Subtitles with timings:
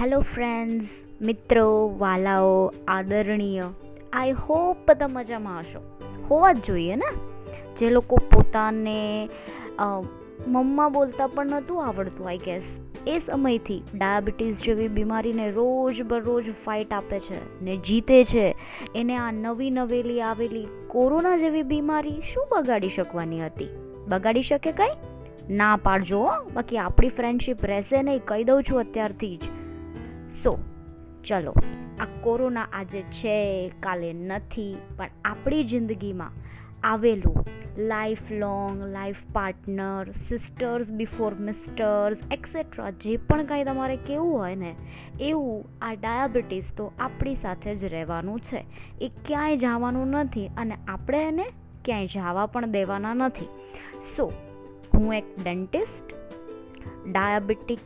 [0.00, 0.86] Hello friends
[1.22, 3.62] મિત્રો, વાલાઓ, આદરણીય.
[4.12, 5.80] I hope બધા મજામાં હશો.
[6.30, 7.10] હોવા જ જોઈએ ને?
[7.78, 9.28] જે લોકો પોતાને
[10.46, 12.62] મમ્મા બોલતા પણ નહોતું આવડતું આઈ ગેસ
[13.06, 18.54] એ સમયથી ડાયાબિટીસ જેવી બીમારીને રોજ બરોજ ફાઇટ આપે છે ને જીતે છે.
[18.94, 23.68] એને આ નવી નવેલી આવેલી કોરોના જેવી બીમારી શું બગાડી શકવાની હતી?
[24.08, 24.96] બગાડી શકે કંઈ?
[25.50, 29.40] ના પાડજો બાકી આપણી ફ્રેન્ડશીપ રહેશે નહીં, કહી દઉં છું અત્યારથી જ.
[30.42, 30.58] સો
[31.24, 31.54] ચલો,
[32.00, 36.30] આ કોરોના આજે છે, કાલે નથી, પણ આપણી જિંદગીમાં
[36.82, 37.44] આવેલું
[38.30, 44.74] lifelong life partner sisters before misters etcetera જે પણ કાંઈ તમારે કેવું હોય ને,
[45.20, 48.64] એવું આ ડાયાબિટીસ તો આપણી સાથે જ રહેવાનું છે.
[49.00, 51.44] એ ક્યાંય જવાનું નથી અને આપણે એને
[51.84, 53.46] ક્યાંય જવા પણ દેવાના નથી.
[54.16, 54.32] સો
[54.94, 56.14] હું એક dentist
[57.08, 57.78] diabetic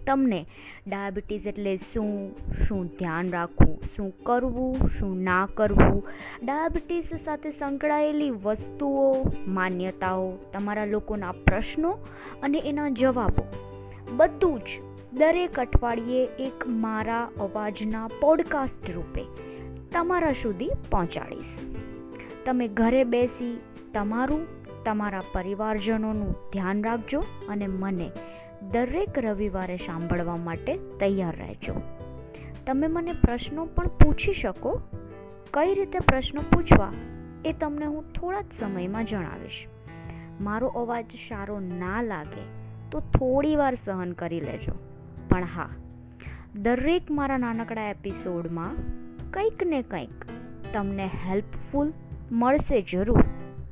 [0.07, 0.47] તમને
[0.87, 2.35] ડાયાબિટીસ એટલે શું?
[2.69, 3.79] શું ધ્યાન રાખવું?
[3.97, 4.77] શું કરવું?
[4.99, 6.09] શું ના કરવું?
[6.43, 9.15] ડાયાબિટીસ સાથે સંકળાયેલી વસ્તુઓ,
[9.47, 11.91] માન્યતાઓ, તમારા લોકોના પ્રશ્નો
[12.43, 13.45] અને એના જવાબો.
[14.17, 14.69] બધું જ
[15.13, 19.23] દરેક અઠવાડિયે એક મારા અવાજના પોડકાસ્ટ રૂપે
[19.93, 21.70] તમારા સુધી પહોંચાડીશ.
[22.47, 23.61] તમે ઘરે બેસી
[23.95, 24.47] તમારું,
[24.85, 28.11] તમારા પરિવારજનોનું ધ્યાન રાખજો અને મને
[28.73, 31.75] દરેક રવિવારે સાંભળવા માટે તૈયાર રહેજો.
[32.67, 34.81] તમે મને પ્રશ્નો પણ પૂછી શકો.
[35.55, 36.93] કઈ રીતે પ્રશ્નો પૂછવા
[37.45, 39.67] એ તમને હું થોડા જ સમયમાં જણાવીશ.
[40.41, 42.45] મારો અવાજ સારો ના લાગે
[42.91, 44.73] તો થોડી વાર સહન કરી લેજો.
[45.29, 45.69] પણ હા,
[46.55, 48.75] દરેક મારા નાનકડા એપિસોડમાં
[49.31, 50.25] કંઈક ને કંઈક
[50.73, 51.93] તમને હેલ્પફુલ
[52.33, 53.25] મળશે જરૂર,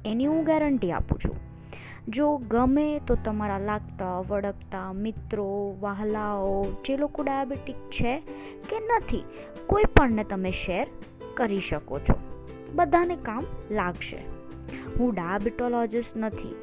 [0.04, 1.36] એની હું ગેરંટી આપું છું.
[2.08, 8.18] જો ગમે તો તમારા લાગતા, વળગતા મિત્રો, વહાલાઓ, જે લોકો ડાયાબિટીક છે
[8.70, 9.24] કે નથી,
[9.66, 10.86] કોઈ પણને તમે શેર
[11.34, 12.18] કરી શકો છો.
[12.74, 14.16] બધાને કામ લાગશે.
[14.98, 16.54] હું ડાયાબિટોલોજિસ્ટ નથી,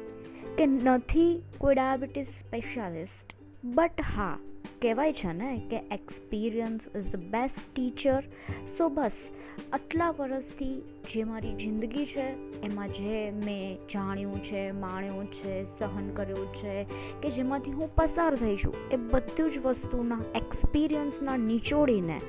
[0.58, 3.34] કે નથી કોઈ ડાયાબિટીસ સ્પેશિયાલિસ્ટ
[3.64, 4.38] બટ હા,
[4.82, 8.22] કહેવાય છે ને કે experience is the best teacher
[8.78, 9.12] so બસ
[9.72, 10.82] આટલા વર્ષથી
[11.14, 12.26] જે મારી જિંદગી છે,
[12.62, 16.86] એમાં જે મેં જાણ્યું છે, માણ્યું છે, સહન કર્યું છે,
[17.22, 22.20] કે જેમાંથી હું પસાર થઈ છું, એ બધું જ વસ્તુના એક્સપિરિયન્સના નિચોડીને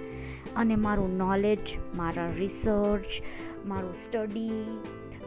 [0.56, 3.22] અને મારું નોલેજ મારા રિસર્ચ
[3.66, 4.80] મારું સ્ટડી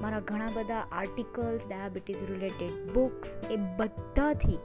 [0.02, 4.58] મારા ઘણા બધા આર્ટિકલ્સ ડાયાબિટીસ રિલેટેડ બુક્સ એ બધાથી,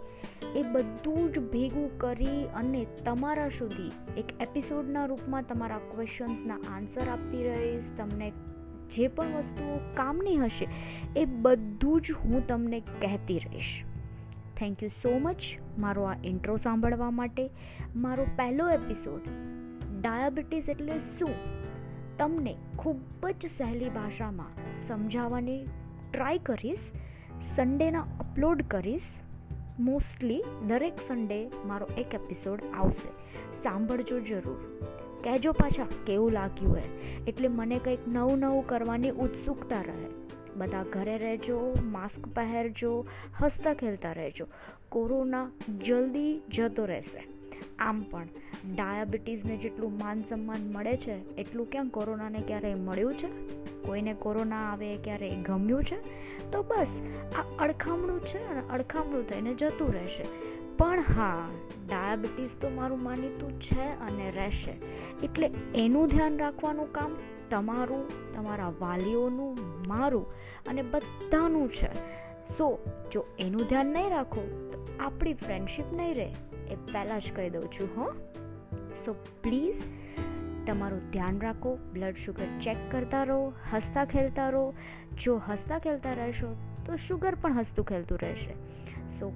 [0.56, 7.50] એ બધું જ ભેગું કરી અને તમારા સુધી એક એપિસોડના રૂપમાં તમારા ક્વેશ્ચન્સના આન્સર આપતી
[7.50, 8.32] રહીશ, તમને
[8.96, 10.68] જે પણ વસ્તુઓ કામની હશે,
[11.16, 13.84] એ બધું જ હું તમને કહેતી રહીશ.
[14.58, 15.42] થેન્ક યુ સો મચ
[15.78, 17.50] મારો આ ઇન્ટ્રો સાંભળવા માટે.
[17.96, 19.22] મારો પહેલો એપિસોડ
[20.02, 21.30] ડાયાબિટીસ એટલે શું?
[22.18, 25.66] તમને ખૂબ જ સહેલી ભાષામાં સમજાવવાની
[26.14, 26.80] ટ્રાય કરીશ.
[27.56, 29.02] સન્ડેના અપલોડ કરીશ.
[29.80, 33.10] મોસ્ટલી દરેક સન્ડે મારો એક એપિસોડ આવશે.
[33.64, 34.88] સાંભળજો જરૂર.
[35.24, 36.84] કહેજો પાછા કેવું લાગ્યું હે
[37.28, 40.06] એટલે મને કંઈક નવું નવું કરવાની ઉત્સુકતા રહે.
[40.56, 43.06] બધા ઘરે રહેજો માસ્ક પહેરજો,
[43.42, 44.46] હસતા ખેલતા રહેજો.
[44.90, 45.50] કોરોના
[45.88, 47.28] જલ્દી જતો રહેશે.
[47.80, 48.26] આમ પણ
[48.76, 53.65] ડાયાબિટીસને જેટલું માન સન્માન મળે છે, એટલું ક્યાં કોરોનાને ક્યારેય મળ્યું છે?
[53.86, 55.96] કોઈને કોરોના આવે ક્યારેય ગમ્યું છે?
[56.52, 56.88] તો બસ,
[57.36, 60.26] આ અડખામણું છે અને અડખામણું થઈને જતું રહેશે.
[60.78, 61.50] પણ હા,
[61.90, 64.74] ડાયાબિટીસ તો મારું માનીતું છે અને રહેશે.
[65.24, 67.16] એટલે એનું ધ્યાન રાખવાનું કામ
[67.50, 69.58] તમારું, તમારા વાલીઓનું,
[69.88, 70.32] મારું
[70.68, 71.94] અને બધાનું છે.
[72.58, 76.34] સો, જો એનું ધ્યાન નહીં રાખો, તો આપણી ફ્રેન્ડશિપ નહીં રહે.
[76.68, 78.12] એ પહેલાં જ કહી દઉં છું, હો.
[79.06, 79.82] સો પ્લીઝ
[80.68, 84.74] તમારું ધ્યાન રાખો બ્લડ શુગર ચેક કરતા રહો, હસતા ખેલતા રહો.
[85.24, 86.56] જો હસતા ખેલતા રહેશો,
[86.86, 88.54] તો શુગર પણ હસતું ખેલતું રહેશે.
[89.20, 89.32] So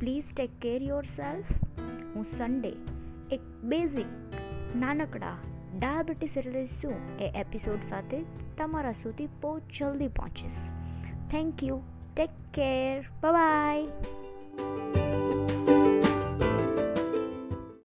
[0.00, 0.82] please take care
[1.16, 1.52] yourself
[2.14, 2.72] હું સન્ડે
[3.32, 4.06] એક બેઝિક
[4.76, 5.36] નાનકડા
[5.78, 8.22] ડાયાબિટીસ એટલે શું એ એપિસોડ સાથે
[8.58, 10.64] તમારા સુધી બહુ જલ્દી પહોંચીશ.
[11.30, 11.80] Thank you
[12.16, 13.86] take care bye